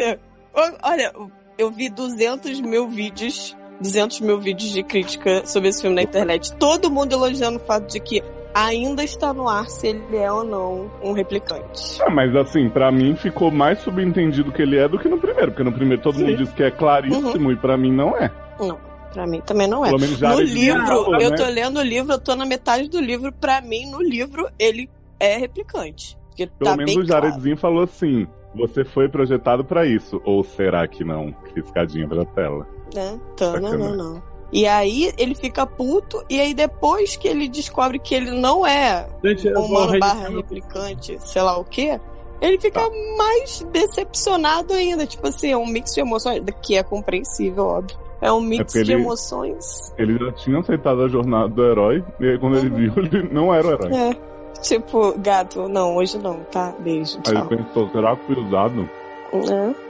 [0.53, 1.13] o- olha,
[1.57, 6.53] eu vi 200 mil vídeos, 200 mil vídeos de crítica sobre esse filme na internet.
[6.55, 10.43] Todo mundo elogiando o fato de que ainda está no ar se ele é ou
[10.43, 12.01] não um replicante.
[12.01, 15.51] Ah, mas assim, pra mim ficou mais subentendido que ele é do que no primeiro,
[15.51, 16.25] porque no primeiro todo Sim.
[16.25, 18.31] mundo diz que é claríssimo e pra mim não é.
[18.59, 18.77] Não,
[19.13, 19.89] pra mim também não é.
[19.89, 21.35] Pelo menos já No livro, falou, eu né?
[21.37, 23.31] tô lendo o livro, eu tô na metade do livro.
[23.31, 24.89] Pra mim, no livro, ele
[25.19, 26.17] é replicante.
[26.29, 27.27] Porque Pelo tá menos o claro.
[27.27, 30.21] Jaredzinho falou assim: você foi projetado pra isso.
[30.25, 31.31] Ou será que não?
[31.53, 32.67] Piscadinha pra tela.
[32.93, 33.19] Né?
[33.37, 34.23] Tá, não, não.
[34.51, 39.07] E aí ele fica puto, e aí depois que ele descobre que ele não é
[39.23, 41.99] Gente, humano barra replicante, sei lá o quê,
[42.41, 42.81] ele fica
[43.17, 45.05] mais decepcionado ainda.
[45.05, 47.97] Tipo assim, é um mix de emoções, que é compreensível, óbvio.
[48.21, 49.93] É um mix porque de ele- emoções.
[49.97, 52.75] Ele já tinha aceitado a jornada do herói, e aí quando ele Uhum.
[52.75, 53.93] viu, ele não era o herói.
[53.95, 54.29] É.
[54.61, 56.73] Tipo, gato, não, hoje não, tá?
[56.79, 57.47] Beijo, Aí ele tchau.
[57.49, 58.89] pensou, será que fui usado?
[59.31, 59.89] É.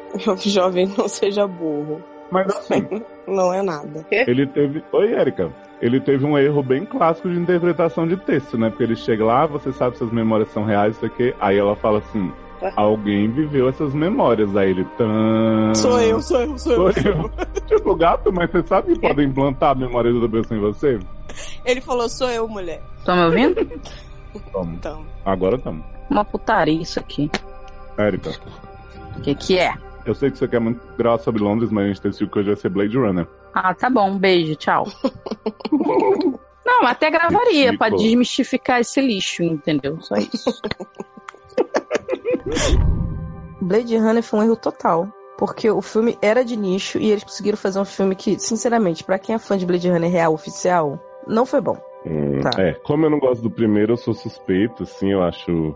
[0.49, 2.01] Jovem, não seja burro.
[2.31, 2.87] Mas assim,
[3.27, 4.05] Não é nada.
[4.11, 4.83] ele teve.
[4.91, 5.51] Oi, Erika.
[5.81, 8.69] Ele teve um erro bem clássico de interpretação de texto, né?
[8.69, 11.33] Porque ele chega lá, você sabe se as memórias são reais, isso aqui.
[11.39, 12.31] Aí ela fala assim:
[12.75, 14.55] alguém viveu essas memórias.
[14.55, 14.85] Aí ele.
[14.97, 15.73] Tan...
[15.73, 16.93] Sou eu, sou eu, sou eu.
[16.93, 17.31] Sou eu.
[17.65, 20.99] tipo, gato, mas você sabe que podem implantar a memória da pessoa em você?
[21.63, 22.81] Ele falou, sou eu, mulher.
[23.05, 23.65] Tá me ouvindo?
[24.51, 24.73] Toma.
[24.73, 25.05] Então.
[25.25, 25.85] Agora estamos.
[26.09, 27.29] Uma putaria isso aqui.
[27.97, 28.31] Érica,
[29.17, 29.73] O que que é?
[30.09, 32.47] Eu sei que você quer muito gravar sobre Londres, mas a gente decidiu que hoje
[32.49, 33.27] vai ser Blade Runner.
[33.53, 34.17] Ah, tá bom.
[34.17, 34.85] Beijo, tchau.
[36.65, 37.97] Não, até gravaria pra Ridículo.
[38.09, 39.99] desmistificar esse lixo, entendeu?
[40.01, 40.49] Só isso.
[43.61, 45.07] Blade Runner foi um erro total.
[45.37, 49.17] Porque o filme era de nicho e eles conseguiram fazer um filme que, sinceramente, pra
[49.17, 51.77] quem é fã de Blade Runner real, oficial, não foi bom.
[52.05, 52.49] Hum, Tá.
[52.61, 55.73] É, como eu não gosto do primeiro, eu sou suspeito, assim, eu acho.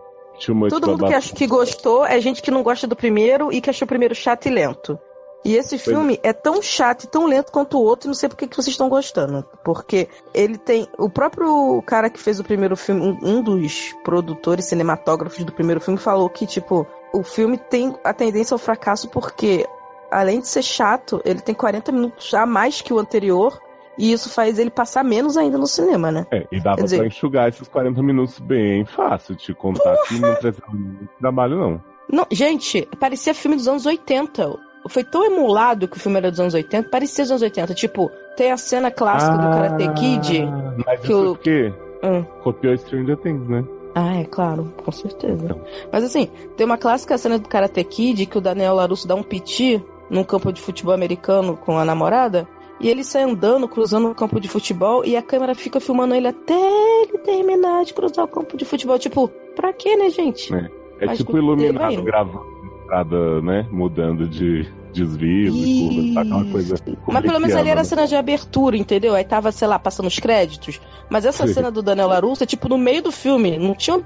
[0.70, 3.70] Todo mundo que, acha que gostou é gente que não gosta do primeiro e que
[3.70, 5.00] achou o primeiro chato e lento.
[5.46, 8.30] E esse filme é tão chato e tão lento quanto o outro, e não sei
[8.30, 9.46] por que vocês estão gostando.
[9.64, 10.88] Porque ele tem.
[10.98, 16.00] O próprio cara que fez o primeiro filme, um dos produtores cinematógrafos do primeiro filme,
[16.00, 19.68] falou que, tipo, o filme tem a tendência ao fracasso porque,
[20.10, 23.60] além de ser chato, ele tem 40 minutos a mais que o anterior.
[23.98, 26.26] E isso faz ele passar menos ainda no cinema, né?
[26.32, 30.16] É, e dava Quer dizer- pra enxugar esses 40 minutos bem fácil, te contar que
[30.20, 31.84] não precisa muito trabalho, não.
[32.12, 34.52] Não, gente, parecia filme dos anos 80.
[34.90, 37.74] Foi tão emulado que o filme era dos anos 80, parecia dos anos 80.
[37.74, 40.42] Tipo, tem a cena clássica do Karate Kid.
[40.44, 42.24] Ah, Mas que isso o- porque Hum.
[42.44, 43.64] copiou Stranger Things, né?
[43.96, 45.46] Ah, é claro, com certeza.
[45.46, 45.62] Então.
[45.92, 46.28] Mas assim,
[46.58, 50.24] tem uma clássica cena do Karate Kid que o Daniel LaRusso dá um piti num
[50.24, 52.46] campo de futebol americano com a namorada.
[52.84, 56.28] E ele sai andando, cruzando o campo de futebol, e a câmera fica filmando ele
[56.28, 59.00] até ele terminar de cruzar o campo de futebol.
[59.00, 60.54] Tipo, pra quê, né, gente?
[60.54, 60.70] É.
[61.00, 63.68] É tipo iluminado gravando a estrada, né?
[63.72, 66.22] Mudando de desvios e curvas, tá?
[66.22, 66.76] Aquela coisa.
[67.08, 69.16] Mas pelo menos ali era a Kubrickiana, cena de abertura, entendeu?
[69.16, 70.80] Aí tava, sei lá, passando os créditos.
[71.10, 71.54] Mas essa Sim.
[71.54, 73.58] cena do Daniel LaRusso é tipo no meio do filme.
[73.58, 74.00] Não tinha.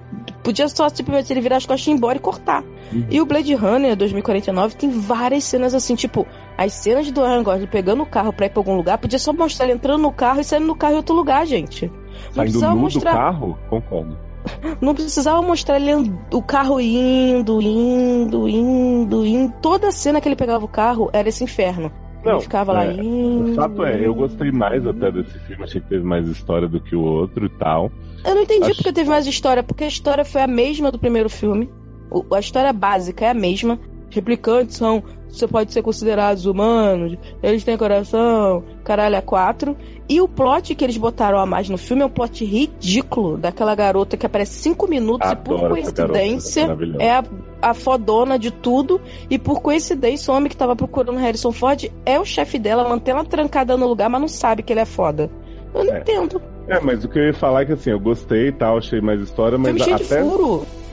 [0.43, 2.63] Podia só simplesmente ele virar as costas e ir embora e cortar.
[2.91, 3.05] Uhum.
[3.09, 6.25] E o Blade Runner 2049 tem várias cenas assim, tipo,
[6.57, 9.33] as cenas do Ryan Gosling pegando o carro pra ir pra algum lugar, podia só
[9.33, 11.91] mostrar ele entrando no carro e saindo no carro em outro lugar, gente.
[12.35, 13.13] Não Saindo nu do mostrar.
[13.13, 13.57] carro?
[13.69, 14.26] Concordo.
[14.81, 19.53] Não precisava mostrar ele o carro indo, indo, indo, indo.
[19.61, 21.91] Toda cena que ele pegava o carro era esse inferno.
[22.25, 23.51] Não, ele ficava lá é, indo.
[23.51, 26.79] O fato é, eu gostei mais até desse filme, achei que teve mais história do
[26.81, 27.91] que o outro e tal.
[28.25, 30.99] Eu não entendi Acho- porque teve mais história, porque a história foi a mesma do
[30.99, 31.69] primeiro filme.
[32.11, 33.79] O- a história básica é a mesma.
[34.09, 35.03] Replicantes são.
[35.29, 39.75] Você pode ser considerados humanos, eles têm coração, caralho, é quatro.
[40.07, 43.75] E o plot que eles botaram a mais no filme é um plot ridículo daquela
[43.75, 47.03] garota que aparece cinco minutos e por Adoro essa garota, coincidência maravilhosa.
[47.03, 47.23] é a,
[47.61, 49.01] a fodona de tudo.
[49.29, 53.13] E por coincidência, o homem que tava procurando Harrison Ford é o chefe dela, mantém
[53.13, 55.29] ela trancada no lugar, mas não sabe que ele é foda.
[55.73, 55.99] Eu não É.
[55.99, 56.41] entendo.
[56.67, 58.99] É, mas o que eu ia falar é que assim, eu gostei e tal, achei
[58.99, 60.21] mais história, mas até,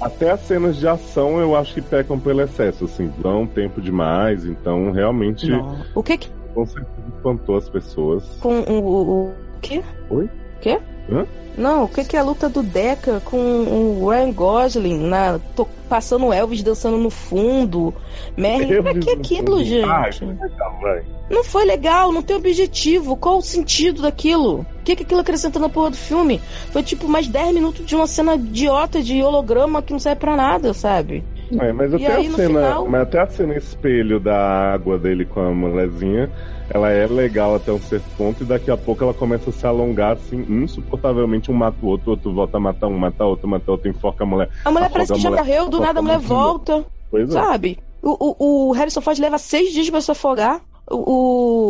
[0.01, 4.45] até as cenas de ação eu acho que pecam pelo excesso, assim, dão tempo demais,
[4.45, 5.77] então realmente Não.
[5.95, 8.39] O que que com certeza espantou as pessoas.
[8.41, 9.83] com o, o, o quê?
[10.11, 10.31] Oi?
[10.64, 10.81] Quê?
[11.12, 11.27] Hã?
[11.59, 15.68] Não, o que, que é a luta do Deca com o Ryan Gosling na, to-
[15.88, 17.94] passando Elvis dançando no fundo?
[18.37, 20.24] Merlin, pra que aquilo, Ah, gente?
[20.24, 21.05] legal, vai.
[21.31, 23.16] Não foi legal, não tem objetivo.
[23.16, 24.61] Qual o sentido daquilo?
[24.61, 26.40] O que, que aquilo acrescenta na porra do filme?
[26.72, 30.37] Foi tipo mais 10 minutos de uma cena idiota de holograma que não serve pra
[30.37, 31.22] nada, sabe?
[31.61, 35.25] É, mas até aí, a cena, final- mas até a cena espelho da água dele
[35.25, 36.31] com a mulherzinha,
[36.71, 39.67] ela é legal até um certo ponto e daqui a pouco ela começa a se
[39.67, 43.47] alongar assim, insuportavelmente um mata o outro, o outro volta a matar um, mata outro,
[43.49, 44.49] mata outro, enfoca a mulher.
[44.64, 47.33] A mulher parece que já mulher, morreu, do nada a mulher volta, Pois é.
[47.33, 47.79] sabe?
[48.03, 48.11] O,
[48.45, 50.61] o, o Harrison Ford leva seis dias pra se afogar.
[50.90, 50.97] O,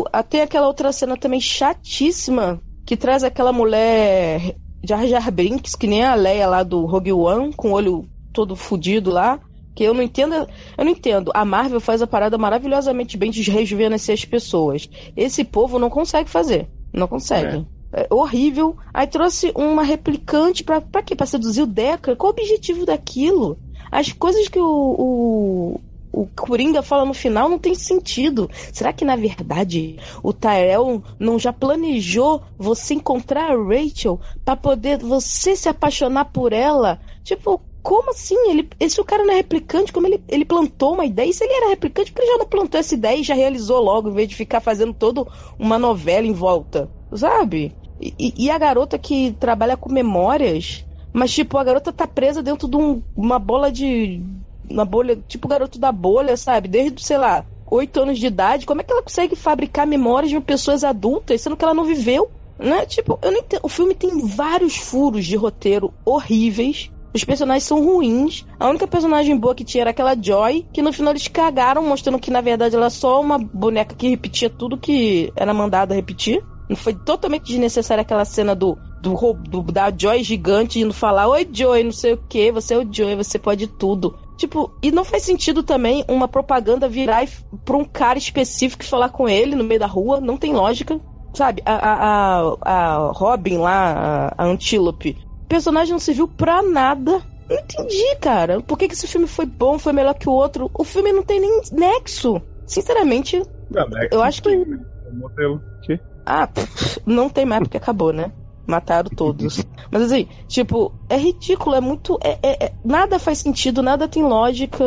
[0.01, 5.87] o, até aquela outra cena também chatíssima, que traz aquela mulher Jar Jar Binks, que
[5.87, 9.39] nem a Leia lá do Rogue One, com o olho todo fudido lá.
[9.75, 11.31] Que eu não entendo, eu não entendo.
[11.35, 14.89] A Marvel faz a parada maravilhosamente bem de rejuvenescer as pessoas.
[15.17, 16.69] Esse povo não consegue fazer.
[16.93, 17.67] Não consegue.
[17.93, 18.77] É horrível.
[18.93, 21.15] Aí trouxe uma replicante pra, pra quê?
[21.15, 22.17] Pra seduzir o Deca?
[22.17, 23.59] Qual o objetivo daquilo?
[23.91, 24.65] As coisas que o,
[24.99, 25.81] o,
[26.13, 28.51] o Coringa fala no final não tem sentido.
[28.73, 34.99] Será que, na verdade, o Tyrell não já planejou você encontrar a Rachel pra poder
[34.99, 37.01] você se apaixonar por ela?
[37.23, 38.35] Tipo, como assim?
[38.51, 39.93] Ele, esse o cara não é replicante?
[39.93, 41.29] Como ele, ele plantou uma ideia?
[41.29, 43.35] E se ele era replicante, por que ele já não plantou essa ideia e já
[43.35, 45.25] realizou logo, em vez de ficar fazendo toda
[45.59, 46.91] uma novela em volta?
[47.15, 47.77] Sabe?
[48.01, 52.43] E, e- e a garota que trabalha com memórias, mas tipo, a garota tá presa
[52.43, 54.21] dentro de um- uma bola de.
[54.69, 56.69] Uma bolha, tipo o garoto da bolha, sabe?
[56.69, 58.65] Desde, sei lá, oito anos de idade.
[58.67, 62.31] Como é que ela consegue fabricar memórias de pessoas adultas, sendo que ela não viveu?
[62.59, 62.87] Né?
[62.87, 63.61] Tipo, eu não entendo.
[63.63, 66.91] O filme tem vários furos de roteiro horríveis.
[67.15, 68.45] Os personagens são ruins.
[68.59, 72.19] A única personagem boa que tinha era aquela Joy, que no final eles cagaram, mostrando
[72.19, 76.43] que na verdade ela é só uma boneca que repetia tudo que era mandada repetir.
[76.77, 81.85] Foi totalmente desnecessária aquela cena do, do, do- da Joy gigante indo falar: Oi, Joy,
[81.85, 84.17] não sei o que, você é o Joy, você pode tudo.
[84.37, 87.29] Tipo, e não faz sentido também uma propaganda virar
[87.65, 90.99] pra um cara específico e falar com ele no meio da rua, não tem lógica.
[91.37, 95.19] Sabe, a, a, a, Robin lá, a, a Antílope,
[95.55, 97.23] personagem não serviu pra nada.
[97.49, 98.61] Não entendi, cara.
[98.61, 100.69] Por que, que esse filme foi bom, foi melhor que o outro?
[100.77, 102.43] O filme não tem nem nexo.
[102.67, 103.41] Sinceramente,
[103.71, 104.09] Não, né?
[104.11, 104.49] eu acho que.
[104.49, 105.63] O modelo.
[105.83, 106.01] Que?
[106.27, 108.33] Ah, pff, não tem mais porque acabou, né?
[108.67, 109.63] Mataram todos.
[109.93, 112.19] Mas assim, tipo, é ridículo, é muito.
[112.25, 114.83] é- é- é- nada faz sentido, nada tem lógica.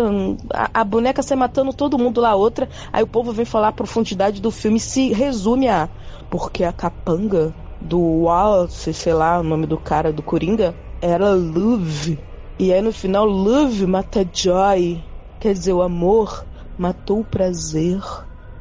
[0.54, 2.68] A, a boneca sai matando todo mundo lá, outra.
[2.92, 5.90] Aí o povo vem falar a profundidade do filme se resume a.
[6.30, 12.20] Porque a capanga do Wallace, sei lá, o nome do cara do Coringa, era Love.
[12.60, 15.04] E aí no final, Love mata Joy.
[15.40, 16.46] Quer dizer, o amor
[16.78, 18.02] matou o prazer.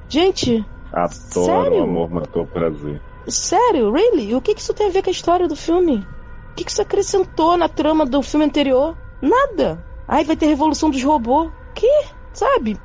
[0.09, 1.81] Gente, Adoro Sério?
[1.81, 3.03] o amor matou o prazer.
[3.29, 3.93] Sério?
[3.93, 4.31] Really?
[4.31, 5.97] E o que que isso tem a ver com a história do filme?
[6.53, 8.97] O que que isso acrescentou na trama do filme anterior?
[9.21, 9.85] Nada.
[10.09, 11.51] Ai, vai ter Revolução dos Robôs.
[11.75, 12.05] Que?
[12.33, 12.79] Sabe?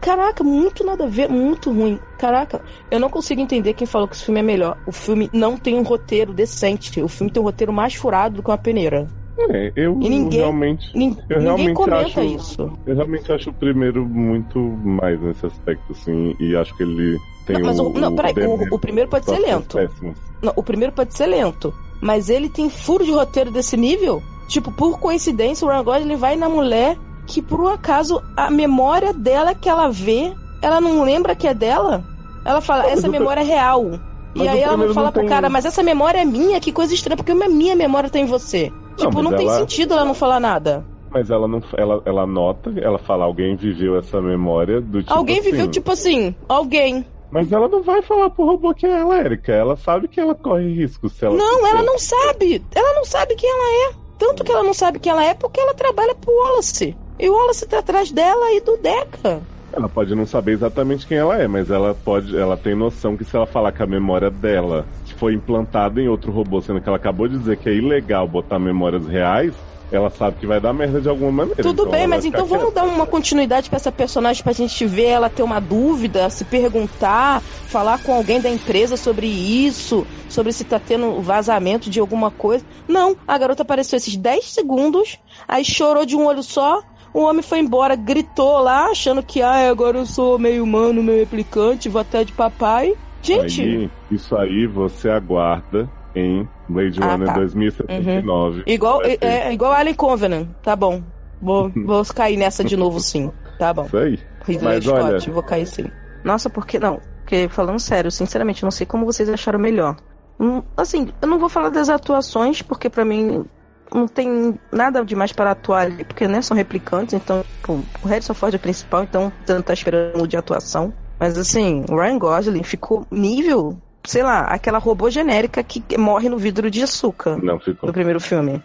[0.00, 1.98] Caraca, muito nada a ver, muito ruim.
[2.18, 4.76] Caraca, eu não consigo entender quem falou que esse filme é melhor.
[4.86, 7.00] O filme não tem um roteiro decente.
[7.02, 9.06] O filme tem um roteiro mais furado do que uma peneira.
[9.50, 10.86] É, eu E ninguém- realmente.
[10.96, 12.72] Nin- Eu ninguém realmente comenta acho- isso.
[12.86, 17.56] Eu realmente acho o primeiro muito mais nesse aspecto, assim, e acho que ele tem
[17.56, 19.76] Não, mas o, o- não, peraí, o- o primeiro pode ser lento.
[19.76, 20.16] péssimas.
[20.40, 24.22] Não, o primeiro pode ser lento, mas ele tem furo de roteiro desse nível.
[24.48, 29.12] Tipo, por coincidência, o Ryan Gosling vai na mulher que, por um acaso, a memória
[29.12, 32.02] dela que ela vê, ela não lembra que é dela.
[32.44, 33.98] Ela fala, essa memória é real.
[34.34, 36.24] E mas aí o ela não fala não pro tem- cara, mas essa memória é
[36.24, 38.70] minha, que coisa estranha, porque a minha memória tá em você.
[38.90, 40.84] Não, tipo, não tem ela- sentido ela não falar nada.
[41.10, 41.62] Mas ela não.
[41.76, 45.14] Ela, ela nota, ela fala, alguém viveu essa memória do tipo.
[45.14, 47.06] alguém viveu, assim, tipo assim, alguém.
[47.30, 49.52] Mas ela não vai falar pro robô que é ela, Erika.
[49.52, 51.36] Ela sabe que ela corre risco se ela.
[51.36, 52.64] Não, ela não sabe.
[52.74, 53.94] Ela não sabe quem ela é.
[54.18, 56.96] Tanto que ela não sabe quem ela é porque ela trabalha pro Wallace.
[57.18, 59.40] E o Wallace tá atrás dela e do Deca.
[59.72, 62.36] Ela pode não saber exatamente quem ela é, mas ela pode.
[62.36, 66.30] Ela tem noção que se ela falar que a memória dela foi implantada em outro
[66.30, 69.52] robô, sendo que ela acabou de dizer que é ilegal botar memórias reais,
[69.90, 71.62] ela sabe que vai dar merda de alguma maneira.
[71.62, 72.80] Tudo Então bem, mas então vamos quieta.
[72.80, 77.40] dar uma continuidade pra essa personagem pra gente ver ela ter uma dúvida, se perguntar,
[77.40, 82.64] falar com alguém da empresa sobre isso, sobre se tá tendo vazamento de alguma coisa.
[82.88, 86.82] Não, a garota apareceu esses 10 segundos, aí chorou de um olho só,
[87.14, 91.20] o homem foi embora, gritou lá, achando que, ah, agora eu sou meio humano, meio
[91.20, 92.92] replicante, vou até de papai.
[93.22, 97.34] Gente, Aí, isso aí você aguarda em Blade Ah, Runner tá.
[97.34, 98.64] 2079.
[98.66, 101.02] igual, Vai é, é igual Alien Covenant, tá bom.
[101.40, 103.86] Vou, vou cair nessa de novo sim, tá bom.
[103.86, 104.18] Isso aí.
[104.44, 105.86] Ridley Mas Scott, olha- vou cair sim.
[106.22, 107.00] Nossa, porque não?
[107.22, 109.96] Porque falando sério, sinceramente, não sei como vocês acharam melhor.
[110.38, 113.44] Hum, Assim, eu não vou falar das atuações, porque pra mim
[113.92, 118.34] não tem nada demais para atuar ali, porque né, são replicantes, então pô, o Harrison
[118.34, 120.92] Ford é principal, então não tá esperando de atuação.
[121.18, 126.36] Mas assim, o Ryan Gosling ficou nível, sei lá, aquela robô genérica que morre no
[126.38, 127.86] vidro de açúcar Não ficou.
[127.88, 128.62] do primeiro filme.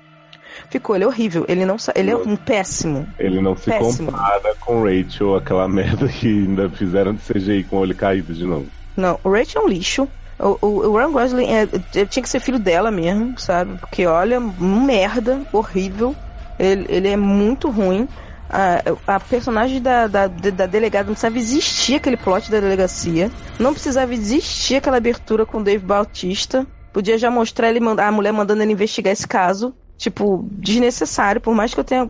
[0.70, 3.08] Ficou, ele é horrível, ele não ele é um péssimo.
[3.18, 4.12] Ele não se Péssimo.
[4.12, 8.46] compara com Rachel, aquela merda que ainda fizeram de CGI com o olho caído de
[8.46, 8.68] novo.
[8.98, 10.08] Não, o Rachel é um lixo.
[10.40, 11.64] O, o, o Ryan Gosling é,
[11.96, 13.78] é- tinha que ser filho dela mesmo, sabe?
[13.78, 16.16] Porque olha, merda, horrível.
[16.58, 18.08] Ele, ele é muito ruim.
[18.50, 18.82] A,
[19.16, 23.30] a personagem da, da, da delegada não precisava existir aquele plot da delegacia.
[23.60, 26.66] Não precisava existir aquela abertura com o Dave Bautista.
[26.92, 29.74] Podia já mostrar ele a mulher mandando ele investigar esse caso.
[29.98, 32.10] Tipo, desnecessário, por mais que eu tenha.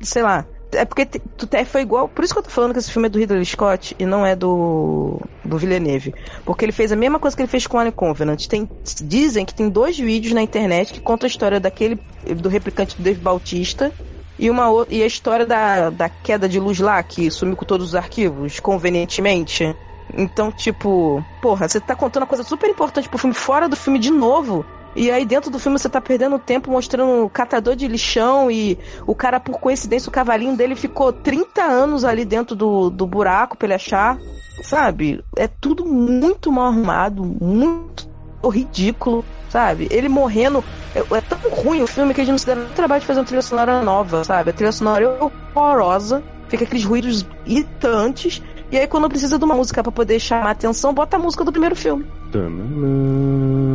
[0.00, 0.46] Sei lá.
[0.74, 2.08] É porque tu te- foi igual.
[2.08, 4.24] Por isso que eu tô falando que esse filme é do Ridley Scott e não
[4.24, 5.20] é do.
[5.44, 6.14] do Villeneuve.
[6.44, 8.46] Porque ele fez a mesma coisa que ele fez com Alien Covenant.
[8.46, 8.68] Tem,
[9.02, 11.98] dizem que tem dois vídeos na internet que contam a história daquele.
[12.36, 13.92] do replicante do Dave Bautista.
[14.38, 17.88] E, uma, e a história da, da queda de luz lá, que sumiu com todos
[17.88, 19.76] os arquivos, convenientemente.
[20.12, 23.98] Então, tipo, porra, você tá contando uma coisa super importante pro filme fora do filme
[23.98, 24.66] de novo.
[24.94, 28.78] E aí dentro do filme você tá perdendo tempo mostrando o catador de lixão e
[29.06, 33.56] o cara, por coincidência, o cavalinho dele ficou 30 anos ali dentro do, do buraco
[33.56, 34.18] pra ele achar.
[34.62, 35.24] Sabe?
[35.36, 38.06] É tudo muito mal arrumado, muito
[38.50, 39.88] ridículo, sabe?
[39.90, 40.62] Ele morrendo.
[40.94, 43.06] É, é tão ruim o filme que a gente não se dá nem trabalho de
[43.06, 44.50] fazer uma trilha sonora nova, sabe?
[44.50, 45.08] A trilha sonora é
[45.54, 48.42] horrorosa, fica aqueles ruídos irritantes.
[48.70, 51.44] E aí, quando precisa de uma música pra poder chamar a atenção, bota a música
[51.44, 52.06] do primeiro filme.
[52.30, 53.72] Tananana.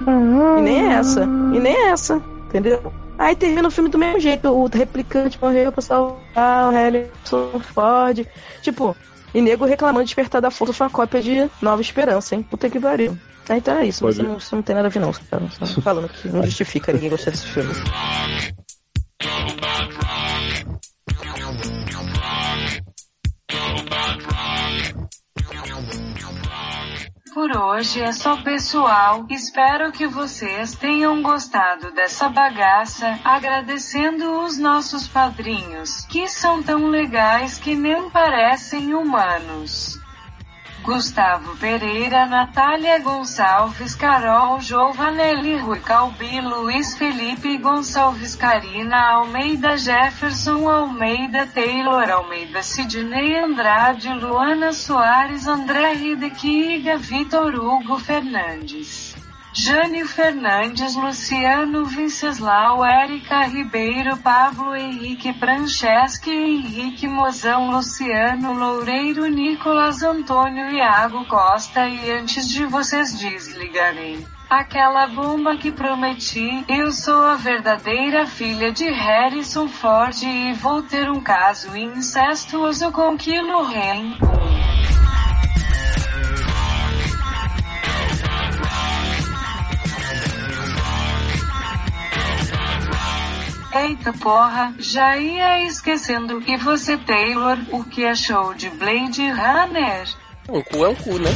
[0.00, 1.22] E nem é essa.
[1.22, 2.22] E nem é essa.
[2.48, 2.92] Entendeu?
[3.18, 4.48] Aí termina o filme do mesmo jeito.
[4.48, 8.26] O replicante morreu pra salvar o Harrison Ford.
[8.62, 8.96] Tipo,
[9.34, 12.42] e nego reclamando de despertar da força foi uma cópia de Nova Esperança, hein?
[12.42, 13.18] Puta que pariu.
[13.48, 14.04] Ah, então é isso.
[14.04, 15.12] Você não, isso não tem nada a ver, não.
[15.12, 15.48] Cara.
[15.50, 17.72] Só falando que não justifica ninguém gostar desse filme.
[27.38, 29.24] Por hoje é só pessoal.
[29.30, 33.20] Espero que vocês tenham gostado dessa bagaça.
[33.22, 39.97] Agradecendo os nossos padrinhos, que são tão legais que nem parecem humanos.
[40.88, 51.46] Gustavo Pereira, Natália Gonçalves, Carol Giovanelli, Rui Calbi, Luiz Felipe Gonçalves, Karina Almeida, Jefferson Almeida,
[51.46, 59.07] Taylor Almeida, Sidney Andrade, Luana Soares, André Hidequiga, Vitor Hugo Fernandes.
[59.60, 70.70] Jânio Fernandes, Luciano Venceslau, Érica Ribeiro, Pablo Henrique Franceschi, Henrique Mozão, Luciano Loureiro, Nicolas Antônio
[70.70, 74.24] Iago Costa e antes de vocês desligarem.
[74.48, 81.10] Aquela bomba que prometi, eu sou a verdadeira filha de Harrison Ford e vou ter
[81.10, 84.16] um caso incestuoso com Kilo Ren.
[93.80, 96.42] Eita porra, já ia esquecendo.
[96.46, 100.08] E você, Taylor, o que achou de Blade Runner?
[100.48, 101.30] Um cu é um cu, né?